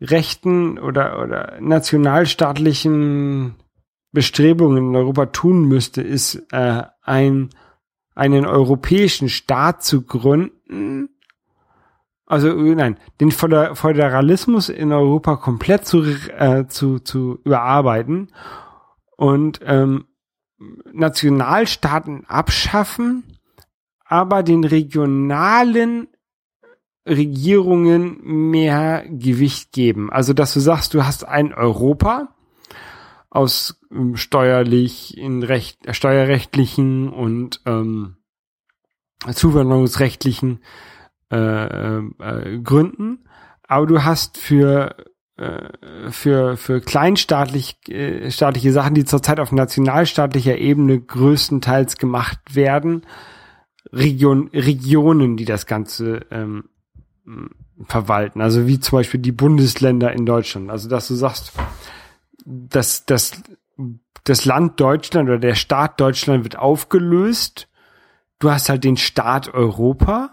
[0.00, 3.56] rechten oder, oder nationalstaatlichen
[4.12, 7.50] Bestrebungen in Europa tun müsste, ist äh, ein,
[8.14, 11.08] einen europäischen Staat zu gründen,
[12.26, 18.28] also nein, den Föderalismus in Europa komplett zu, äh, zu, zu überarbeiten
[19.16, 20.06] und ähm,
[20.92, 23.24] Nationalstaaten abschaffen,
[24.06, 26.08] aber den regionalen
[27.06, 30.10] Regierungen mehr Gewicht geben.
[30.10, 32.34] Also, dass du sagst, du hast ein Europa
[33.28, 38.16] aus ähm, steuerlich, in Recht, äh, steuerrechtlichen und ähm,
[39.30, 40.60] zuwanderungsrechtlichen
[41.30, 43.24] äh, äh, Gründen,
[43.66, 44.96] aber du hast für
[45.36, 53.02] äh, für für kleinstaatlich äh, staatliche Sachen, die zurzeit auf nationalstaatlicher Ebene größtenteils gemacht werden,
[53.92, 56.64] Region, Regionen, die das Ganze ähm,
[57.82, 58.40] verwalten.
[58.40, 60.70] Also wie zum Beispiel die Bundesländer in Deutschland.
[60.70, 61.52] Also dass du sagst,
[62.44, 63.42] dass das,
[64.24, 67.68] das Land Deutschland oder der Staat Deutschland wird aufgelöst.
[68.38, 70.30] Du hast halt den Staat Europa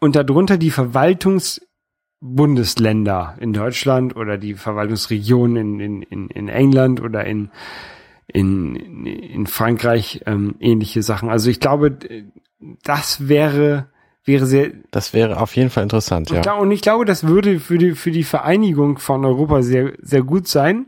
[0.00, 7.50] und darunter die Verwaltungsbundesländer in Deutschland oder die Verwaltungsregionen in, in, in England oder in,
[8.26, 11.28] in, in Frankreich ähm, ähnliche Sachen.
[11.28, 11.98] Also ich glaube,
[12.82, 13.88] das wäre
[14.26, 14.72] wäre sehr.
[14.90, 16.54] Das wäre auf jeden Fall interessant, ja.
[16.54, 20.48] Und ich glaube, das würde für die, für die Vereinigung von Europa sehr, sehr gut
[20.48, 20.86] sein,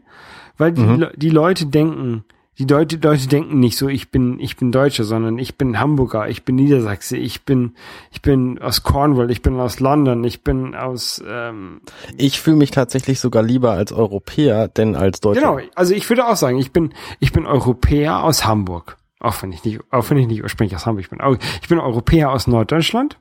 [0.58, 1.06] weil die, mhm.
[1.16, 2.24] die Leute denken,
[2.58, 6.28] die Leute, Leute denken nicht so, ich bin, ich bin Deutscher, sondern ich bin Hamburger,
[6.28, 7.76] ich bin Niedersachse, ich bin,
[8.10, 11.22] ich bin aus Cornwall, ich bin aus London, ich bin aus.
[11.24, 11.80] Ähm,
[12.16, 15.40] ich fühle mich tatsächlich sogar lieber als Europäer, denn als Deutscher.
[15.40, 19.52] Genau, also ich würde auch sagen, ich bin, ich bin Europäer aus Hamburg, auch wenn
[19.52, 21.20] ich nicht, auch wenn ich nicht ursprünglich aus Hamburg bin.
[21.62, 23.20] Ich bin Europäer aus Norddeutschland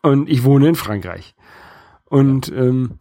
[0.00, 1.34] und ich wohne in Frankreich.
[2.06, 2.98] Und ähm,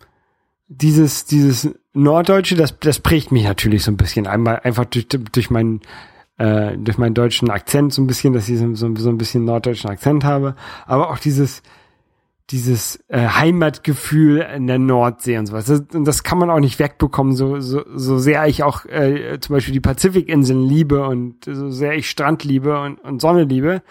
[0.68, 4.28] dieses, dieses Norddeutsche, das, das prägt mich natürlich so ein bisschen.
[4.28, 5.82] Einmal einfach durch, durch meinen
[6.38, 9.46] äh, durch meinen deutschen Akzent so ein bisschen, dass ich so, so, so ein bisschen
[9.46, 11.62] norddeutschen Akzent habe, aber auch dieses
[12.50, 15.66] dieses äh, Heimatgefühl in der Nordsee und sowas.
[15.66, 19.40] Das, und das kann man auch nicht wegbekommen, so, so, so sehr ich auch äh,
[19.40, 23.82] zum Beispiel die Pazifikinseln liebe und so sehr ich Strand liebe und, und Sonne liebe.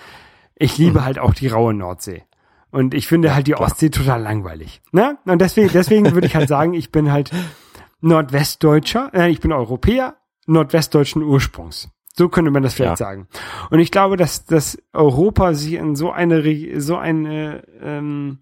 [0.55, 1.05] Ich liebe mhm.
[1.05, 2.25] halt auch die raue Nordsee.
[2.73, 4.81] Und ich finde halt die Ostsee total langweilig.
[4.93, 5.19] Ne?
[5.27, 7.31] Und deswegen, deswegen würde ich halt sagen, ich bin halt
[8.01, 11.91] Nordwestdeutscher, äh, ich bin Europäer, nordwestdeutschen Ursprungs.
[12.15, 13.07] So könnte man das vielleicht ja.
[13.07, 13.29] sagen.
[13.71, 18.39] Und ich glaube, dass, dass Europa sich in so eine, so eine, ähm,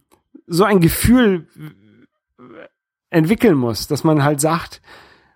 [0.47, 1.47] so ein Gefühl
[3.11, 4.81] entwickeln muss, dass man halt sagt,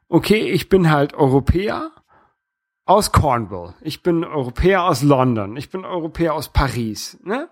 [0.08, 1.90] okay, ich bin halt Europäer
[2.86, 7.48] aus Cornwall, ich bin Europäer aus London, ich bin Europäer aus Paris, ne?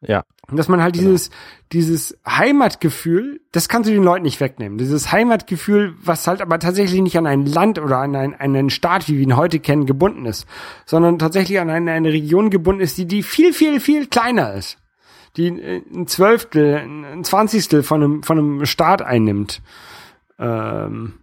[0.00, 0.24] Ja.
[0.50, 1.08] Und dass man halt genau.
[1.08, 1.30] dieses,
[1.72, 4.78] dieses Heimatgefühl, das kannst du den Leuten nicht wegnehmen.
[4.78, 9.08] Dieses Heimatgefühl, was halt aber tatsächlich nicht an ein Land oder an ein, einen Staat,
[9.08, 10.46] wie wir ihn heute kennen, gebunden ist,
[10.86, 14.78] sondern tatsächlich an eine, eine Region gebunden ist, die, die viel, viel, viel kleiner ist.
[15.36, 19.60] Die ein Zwölftel, ein Zwanzigstel von einem, von einem Staat einnimmt.
[20.38, 21.14] Ähm,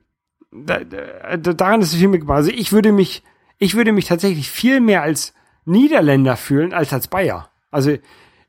[0.51, 2.37] da, da, daran ist es viel mehr gemacht.
[2.37, 3.23] Also ich würde mich,
[3.57, 5.33] ich würde mich tatsächlich viel mehr als
[5.65, 7.49] Niederländer fühlen als als Bayer.
[7.71, 7.97] Also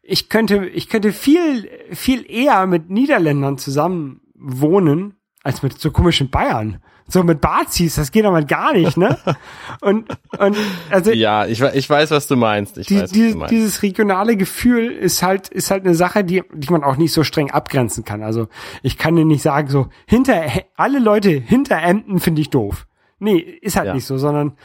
[0.08, 6.30] ich könnte, ich könnte viel, viel eher mit Niederländern zusammen wohnen, als mit so komischen
[6.30, 6.78] Bayern.
[7.08, 9.16] So mit Bazis, das geht aber gar nicht, ne?
[9.80, 10.56] Und, und
[10.90, 12.78] also ja, ich, ich weiß, was du meinst.
[12.78, 13.52] Ich die, weiß, die, du meinst.
[13.52, 17.22] Dieses regionale Gefühl ist halt ist halt eine Sache, die die man auch nicht so
[17.22, 18.24] streng abgrenzen kann.
[18.24, 18.48] Also
[18.82, 20.42] ich kann dir nicht sagen so hinter
[20.74, 22.88] alle Leute hinter Emden finde ich doof.
[23.20, 23.94] Nee, ist halt ja.
[23.94, 24.56] nicht so, sondern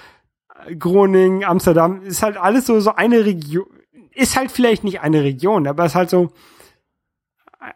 [0.79, 3.67] Groningen, Amsterdam ist halt alles so so eine Region
[4.13, 6.31] ist halt vielleicht nicht eine Region, aber es ist halt so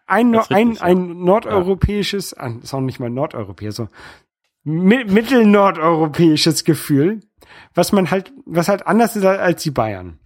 [0.08, 2.54] ein, richtig, ein, ein nordeuropäisches, ja.
[2.62, 3.88] ist auch nicht mal Nordeuropäer, so
[4.64, 7.22] mittelnordeuropäisches Gefühl,
[7.76, 10.20] was man halt, was halt anders ist als die Bayern.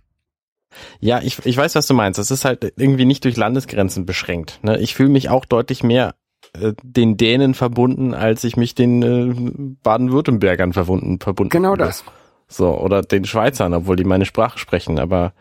[1.00, 2.20] Ja, ich, ich weiß, was du meinst.
[2.20, 4.60] Das ist halt irgendwie nicht durch Landesgrenzen beschränkt.
[4.64, 4.80] Ne?
[4.80, 6.16] Ich fühle mich auch deutlich mehr
[6.54, 11.50] äh, den Dänen verbunden, als ich mich den äh, Baden-Württembergern verbunden, verbunden.
[11.50, 12.04] Genau das.
[12.48, 15.34] So, oder den Schweizern, obwohl die meine Sprache sprechen, aber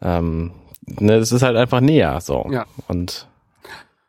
[0.00, 0.52] ähm,
[0.86, 2.46] ne, das ist halt einfach näher so.
[2.50, 2.66] Ja.
[2.88, 3.28] Und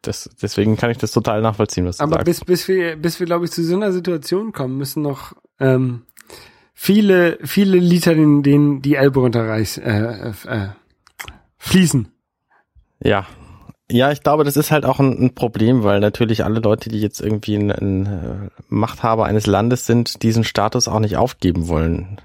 [0.01, 2.25] das, deswegen kann ich das total nachvollziehen, was du Aber sagst.
[2.25, 6.03] bis, bis wir, bis wir, glaube ich, zu so einer Situation kommen, müssen noch ähm,
[6.73, 10.67] viele, viele Liter den, den die Elbe runterreiß, äh, äh,
[11.57, 12.09] fließen.
[12.99, 13.25] Ja.
[13.91, 16.99] Ja, ich glaube, das ist halt auch ein, ein Problem, weil natürlich alle Leute, die
[16.99, 22.19] jetzt irgendwie ein, ein äh, Machthaber eines Landes sind, diesen Status auch nicht aufgeben wollen.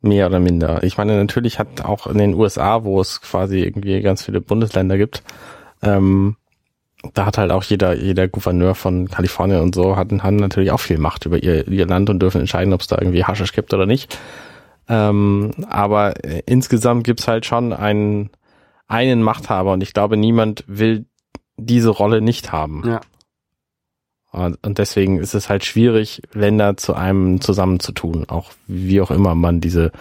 [0.00, 0.82] Mehr oder minder.
[0.84, 4.96] Ich meine, natürlich hat auch in den USA, wo es quasi irgendwie ganz viele Bundesländer
[4.96, 5.22] gibt,
[5.82, 6.36] Ähm,
[7.14, 10.80] da hat halt auch jeder, jeder Gouverneur von Kalifornien und so hatten, haben natürlich auch
[10.80, 13.72] viel Macht über ihr, ihr Land und dürfen entscheiden, ob es da irgendwie Haschisch gibt
[13.72, 14.18] oder nicht.
[14.88, 18.30] Ähm, aber äh, insgesamt gibt's halt schon einen,
[18.88, 21.04] einen Machthaber und ich glaube, niemand will
[21.56, 22.82] diese Rolle nicht haben.
[22.86, 23.00] Ja.
[24.30, 29.60] Und, deswegen ist es halt schwierig, Länder zu einem zusammenzutun, auch wie auch immer man
[29.60, 29.92] diese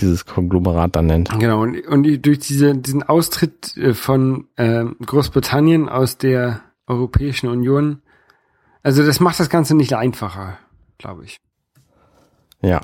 [0.00, 1.30] dieses Konglomerat dann nennt.
[1.38, 8.00] Genau, und, und durch diese, diesen Austritt äh, von äh, Großbritannien aus der Europäischen Union,
[8.82, 10.58] also das macht das Ganze nicht einfacher,
[10.98, 11.40] glaube ich.
[12.62, 12.80] Ja.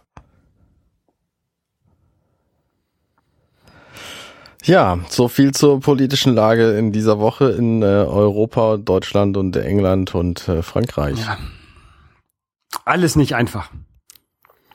[4.65, 10.15] Ja, so viel zur politischen Lage in dieser Woche in äh, Europa, Deutschland und England
[10.15, 11.19] und äh, Frankreich.
[11.19, 11.37] Ja.
[12.87, 13.71] Alles nicht einfach.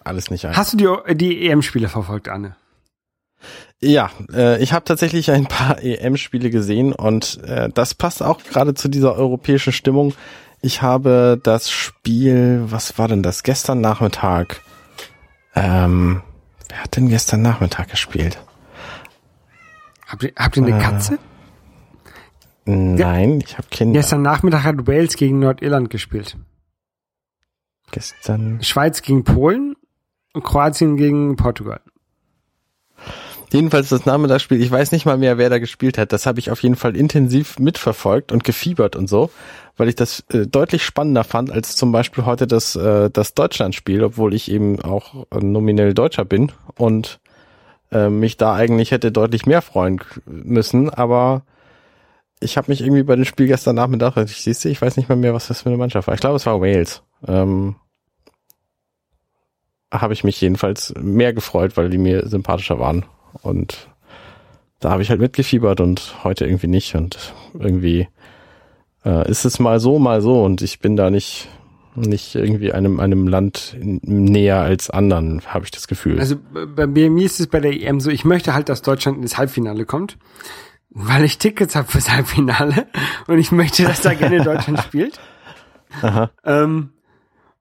[0.04, 0.60] Alles nicht einfach.
[0.60, 2.56] Hast du die, die EM-Spiele verfolgt, Anne?
[3.80, 8.76] Ja, äh, ich habe tatsächlich ein paar EM-Spiele gesehen und äh, das passt auch gerade
[8.76, 10.14] zu dieser europäischen Stimmung.
[10.62, 13.42] Ich habe das Spiel, was war denn das?
[13.42, 14.62] Gestern Nachmittag.
[15.56, 16.22] Ähm,
[16.68, 18.38] wer hat denn gestern Nachmittag gespielt?
[20.10, 21.20] Habt ihr, habt ihr eine Äh, Katze?
[22.66, 24.00] Nein, ich habe Kinder.
[24.00, 26.36] Gestern Nachmittag hat Wales gegen Nordirland gespielt.
[27.92, 28.62] Gestern.
[28.62, 29.76] Schweiz gegen Polen
[30.34, 31.82] und Kroatien gegen Portugal.
[33.52, 34.62] Jedenfalls das Nachmittagsspiel.
[34.62, 36.12] Ich weiß nicht mal mehr, wer da gespielt hat.
[36.12, 39.32] Das habe ich auf jeden Fall intensiv mitverfolgt und gefiebert und so,
[39.78, 44.04] weil ich das äh, deutlich spannender fand als zum Beispiel heute das, äh, das Deutschlandspiel,
[44.04, 47.20] obwohl ich eben auch äh, nominell Deutscher bin und
[47.92, 50.90] äh, mich da eigentlich hätte deutlich mehr freuen müssen.
[50.90, 51.44] Aber
[52.40, 55.10] ich habe mich irgendwie bei dem Spiel gestern Nachmittag, ich siehst du, ich weiß nicht
[55.10, 56.16] mal mehr, was das für eine Mannschaft war.
[56.16, 57.04] Ich glaube, es war Wales.
[57.28, 57.76] Ähm,
[59.92, 63.06] habe ich mich jedenfalls mehr gefreut, weil die mir sympathischer waren.
[63.42, 63.90] Und
[64.80, 66.96] da habe ich halt mitgefiebert und heute irgendwie nicht.
[66.96, 68.08] Und irgendwie
[69.04, 70.44] äh, ist es mal so, mal so.
[70.44, 71.50] Und ich bin da nicht,
[71.96, 76.20] nicht irgendwie einem, einem Land näher als anderen, habe ich das Gefühl.
[76.20, 76.36] Also
[76.76, 79.38] bei mir, mir ist es bei der EM so, ich möchte halt, dass Deutschland ins
[79.38, 80.18] Halbfinale kommt,
[80.90, 82.88] weil ich Tickets habe fürs Halbfinale
[83.28, 85.20] und ich möchte, dass da gerne Deutschland spielt.
[86.02, 86.32] Aha.
[86.44, 86.90] Ähm,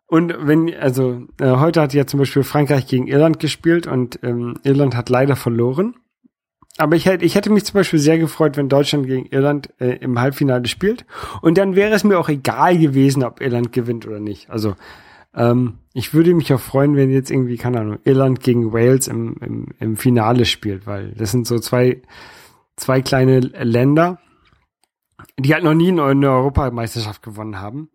[0.06, 4.54] und wenn, also äh, heute hat ja zum Beispiel Frankreich gegen Irland gespielt und ähm,
[4.62, 5.96] Irland hat leider verloren.
[6.78, 9.96] Aber ich hätte, ich hätte mich zum Beispiel sehr gefreut, wenn Deutschland gegen Irland äh,
[9.96, 11.04] im Halbfinale spielt.
[11.42, 14.48] Und dann wäre es mir auch egal gewesen, ob Irland gewinnt oder nicht.
[14.48, 14.76] Also
[15.34, 19.36] ähm, ich würde mich auch freuen, wenn jetzt irgendwie, keine Ahnung, Irland gegen Wales im,
[19.40, 22.00] im, im Finale spielt, weil das sind so zwei,
[22.76, 24.20] zwei kleine Länder,
[25.36, 27.90] die halt noch nie eine Europameisterschaft gewonnen haben.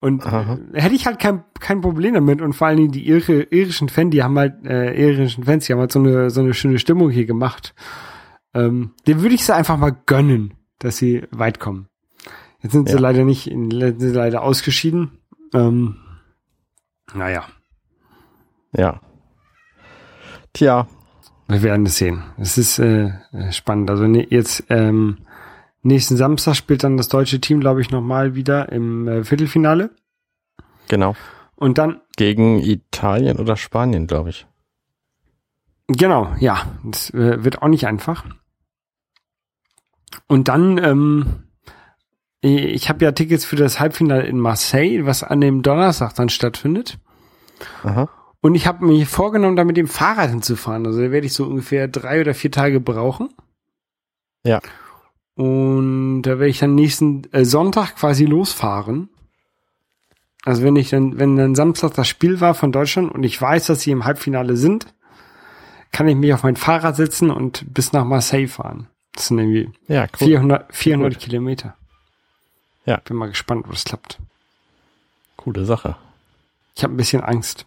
[0.00, 0.58] Und Aha.
[0.72, 2.40] hätte ich halt kein, kein Problem damit.
[2.40, 5.72] Und vor allen Dingen die Ire, irischen Fans, die haben halt, äh, irischen Fans, die
[5.72, 7.74] haben halt so eine, so eine schöne Stimmung hier gemacht.
[8.54, 11.88] Ähm, dem würde ich es einfach mal gönnen, dass sie weit kommen.
[12.62, 13.00] Jetzt sind sie Ja.
[13.00, 15.12] leider nicht, in, sind sie leider ausgeschieden.
[15.54, 15.96] Ähm,
[17.14, 17.44] naja,
[18.76, 19.00] Ja.
[20.52, 20.88] Tja,
[21.48, 22.22] wir werden es sehen.
[22.38, 23.90] Es ist äh, äh, spannend.
[23.90, 25.18] Also ne, jetzt ähm,
[25.82, 29.90] nächsten Samstag spielt dann das deutsche Team, glaube ich, nochmal wieder im äh, Viertelfinale.
[30.88, 31.14] genau.
[31.56, 34.46] Und dann Gegen Italien oder Spanien, glaube ich.
[35.88, 36.66] Genau, ja.
[36.84, 38.24] Das äh, wird auch nicht einfach.
[40.26, 41.44] Und dann, ähm,
[42.40, 46.98] ich habe ja Tickets für das Halbfinale in Marseille, was an dem Donnerstag dann stattfindet.
[47.82, 48.08] Aha.
[48.40, 50.86] Und ich habe mir vorgenommen, da mit dem Fahrrad hinzufahren.
[50.86, 53.28] Also da werde ich so ungefähr drei oder vier Tage brauchen.
[54.46, 54.60] Ja.
[55.36, 59.08] Und da werde ich dann nächsten äh, Sonntag quasi losfahren.
[60.44, 63.66] Also wenn ich dann, wenn dann Samstag das Spiel war von Deutschland und ich weiß,
[63.66, 64.86] dass sie im Halbfinale sind,
[65.92, 68.88] kann ich mich auf mein Fahrrad setzen und bis nach Marseille fahren.
[69.12, 70.28] Das sind irgendwie Ja, cool.
[70.28, 71.76] 400, 400 Kilometer.
[72.86, 72.98] Ja.
[73.04, 74.18] Bin mal gespannt, ob das klappt.
[75.36, 75.96] Coole Sache.
[76.76, 77.66] Ich habe ein bisschen Angst.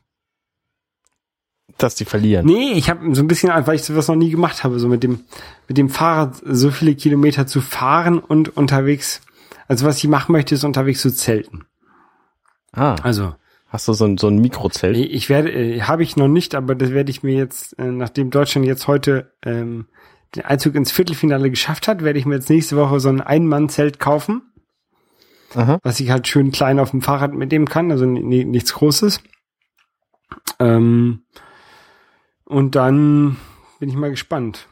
[1.78, 2.46] Dass die verlieren.
[2.46, 5.04] Nee, ich habe so ein bisschen, weil ich sowas noch nie gemacht habe, so mit
[5.04, 5.22] dem,
[5.68, 9.22] mit dem Fahrrad so viele Kilometer zu fahren und unterwegs,
[9.68, 11.66] also was ich machen möchte, ist unterwegs zu zelten.
[12.72, 13.36] Ah, Also,
[13.68, 14.98] hast du so ein, so ein Mikrozelt?
[14.98, 18.30] ich werde, äh, habe ich noch nicht, aber das werde ich mir jetzt, äh, nachdem
[18.30, 19.88] Deutschland jetzt heute ähm,
[20.36, 24.00] den Einzug ins Viertelfinale geschafft hat, werde ich mir jetzt nächste Woche so ein Ein-Mann-Zelt
[24.00, 24.42] kaufen,
[25.56, 25.80] Aha.
[25.84, 29.22] was ich halt schön klein auf dem Fahrrad mitnehmen kann, also ni- nichts Großes.
[30.60, 31.24] Ähm,
[32.54, 33.38] und dann
[33.80, 34.68] bin ich mal gespannt.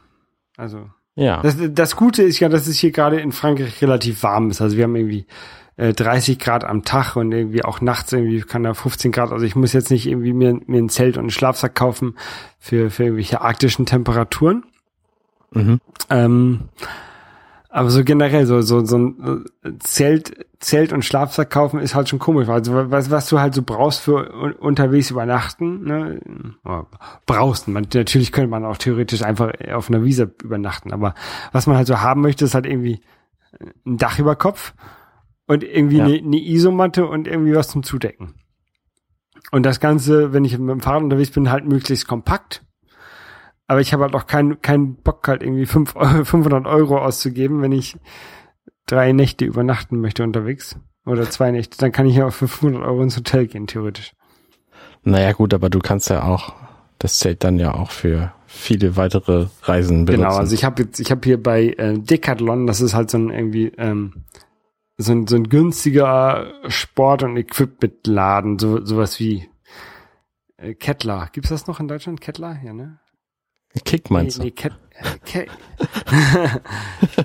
[0.57, 1.41] Also, Ja.
[1.41, 4.61] das, das Gute ist ja, dass es hier gerade in Frankreich relativ warm ist.
[4.61, 5.25] Also wir haben irgendwie
[5.77, 9.31] äh, 30 Grad am Tag und irgendwie auch nachts irgendwie kann da 15 Grad.
[9.31, 12.15] Also ich muss jetzt nicht irgendwie mir, mir ein Zelt und einen Schlafsack kaufen
[12.59, 14.63] für, für irgendwelche arktischen Temperaturen.
[15.51, 15.79] Mhm.
[16.09, 16.69] Ähm,
[17.73, 19.45] Aber so generell, so, so, so ein
[19.79, 22.49] Zelt, Zelt und Schlafsack kaufen ist halt schon komisch.
[22.49, 26.19] Also was, was du halt so brauchst für un- unterwegs übernachten, ne?
[27.25, 27.69] Brauchst.
[27.69, 30.91] Man, natürlich könnte man auch theoretisch einfach auf einer Wiese übernachten.
[30.91, 31.13] Aber
[31.53, 32.99] was man halt so haben möchte, ist halt irgendwie
[33.85, 34.73] ein Dach über Kopf
[35.47, 36.05] und irgendwie Ja.
[36.05, 38.33] eine, eine Isomatte und irgendwie was zum Zudecken.
[39.51, 42.63] Und das Ganze, wenn ich mit dem Fahrrad unterwegs bin, halt möglichst kompakt.
[43.71, 47.61] Aber ich habe halt auch keinen keinen Bock, halt irgendwie fünf Euro, 500 Euro auszugeben,
[47.61, 47.95] wenn ich
[48.85, 50.75] drei Nächte übernachten möchte unterwegs.
[51.05, 51.77] Oder zwei Nächte.
[51.77, 54.11] Dann kann ich ja auch für 500 Euro ins Hotel gehen, theoretisch.
[55.03, 56.53] Naja, gut, aber du kannst ja auch
[56.99, 60.25] das Zelt dann ja auch für viele weitere Reisen benutzen.
[60.25, 63.19] Genau, also ich habe jetzt, ich habe hier bei äh, Decathlon, das ist halt so
[63.19, 64.25] ein irgendwie ähm,
[64.97, 69.47] so ein, so ein günstiger Sport- und Equipmentladen, so sowas wie
[70.57, 71.29] äh, Kettler.
[71.31, 72.19] Gibt's das noch in Deutschland?
[72.19, 72.59] Kettler?
[72.65, 72.99] Ja, ne?
[73.85, 74.63] Kick meinst nee, du?
[74.65, 74.73] nee, Ket
[75.25, 75.47] Ke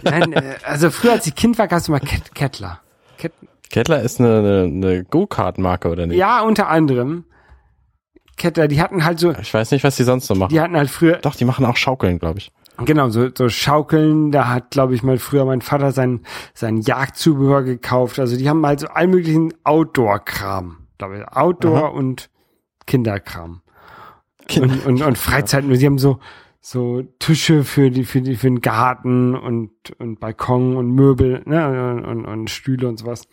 [0.02, 2.80] Nein, äh, also früher als ich Kind war, gab's immer Ket Kettler.
[3.18, 3.32] Ket
[3.70, 6.16] Kettler ist eine, eine, eine Go-Kart-Marke, oder nicht?
[6.16, 7.24] ja, unter anderem.
[8.36, 10.50] Kettler, die hatten halt so, Ich weiß nicht, was die sonst noch machen.
[10.50, 12.52] die hatten halt früher, Doch, die machen auch Schaukeln, glaube ich.
[12.84, 16.20] Genau, so, so Schaukeln, da hat, glaube ich, mal früher mein Vater sein,
[16.52, 18.18] sein Jagdzubehör gekauft.
[18.20, 20.76] Also die haben halt so all möglichen Outdoor-Kram.
[20.98, 21.28] glaube ich.
[21.28, 21.86] Outdoor Aha.
[21.88, 22.28] und
[22.86, 23.62] Kinderkram.
[24.48, 25.64] Kinder- Und, und, und Freizeit.
[25.68, 26.18] Sie haben so,
[26.60, 32.02] so Tische für die, für die, für den Garten und, und Balkon und Möbel, ne,
[32.06, 33.28] und, und, Stühle und sowas.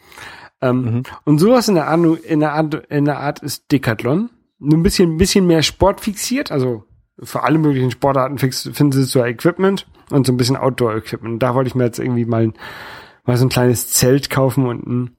[0.61, 1.03] Ähm, Mhm.
[1.25, 4.29] Und sowas in der Art, in der Art, in der Art ist Decathlon.
[4.59, 6.85] Nur ein bisschen, ein bisschen mehr Sport fixiert, also
[7.21, 11.41] für alle möglichen Sportarten fix, finden sie so Equipment und so ein bisschen Outdoor-Equipment.
[11.43, 12.53] Da wollte ich mir jetzt irgendwie mal,
[13.25, 15.17] mal so ein kleines Zelt kaufen und ein,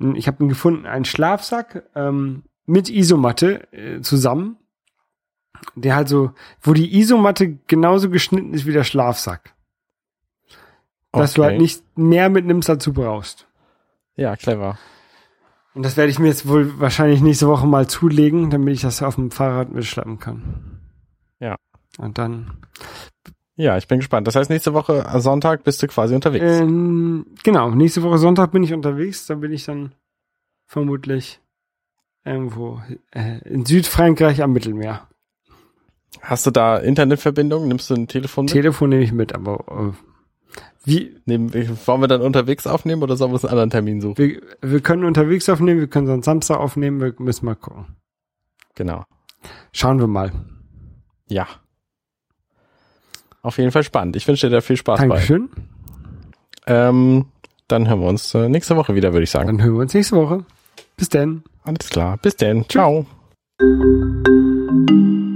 [0.00, 4.56] ein, ich habe ihn gefunden, einen Schlafsack ähm, mit Isomatte äh, zusammen,
[5.74, 6.32] der halt so,
[6.62, 9.54] wo die Isomatte genauso geschnitten ist wie der Schlafsack.
[11.12, 11.50] Dass du Okay.
[11.52, 13.46] halt nicht mehr mitnimmst, als du brauchst.
[14.16, 14.78] Ja, clever.
[15.74, 19.02] Und das werde ich mir jetzt wohl wahrscheinlich nächste Woche mal zulegen, damit ich das
[19.02, 20.80] auf dem Fahrrad mitschleppen kann.
[21.38, 21.56] Ja.
[21.98, 22.58] Und dann,
[23.56, 24.26] Ja, ich bin gespannt.
[24.26, 26.44] Das heißt, nächste Woche äh, Sonntag bist du quasi unterwegs.
[26.60, 29.94] ähm, genau, nächste Woche Sonntag bin ich unterwegs, da bin ich dann
[30.66, 31.40] vermutlich
[32.24, 32.82] irgendwo
[33.12, 35.06] äh, in Südfrankreich am Mittelmeer.
[36.20, 37.68] Hast du da Internetverbindung?
[37.68, 38.52] Nimmst du ein Telefon mit?
[38.52, 43.30] Telefon nehme ich mit, aber äh, wie, Nehmen, wollen wir dann unterwegs aufnehmen oder sollen
[43.30, 44.18] wir uns einen anderen Termin suchen?
[44.18, 47.96] wir, wir können unterwegs aufnehmen, wir können sonst Samstag aufnehmen, wir müssen mal gucken.
[48.76, 49.04] Genau.
[49.72, 50.32] Schauen wir mal.
[51.28, 51.46] Ja.
[53.42, 54.16] Auf jeden Fall spannend.
[54.16, 55.48] Ich wünsche dir da viel Spaß Dankeschön.
[56.66, 56.74] bei.
[56.88, 57.26] Ähm,
[57.68, 59.48] dann hören wir uns äh, nächste Woche wieder, würde ich sagen.
[59.48, 60.44] Dann hören wir uns nächste Woche.
[60.96, 61.42] Bis denn.
[61.64, 62.16] Alles klar.
[62.18, 62.68] Bis denn.
[62.68, 63.06] Ciao.
[63.58, 65.35] Thank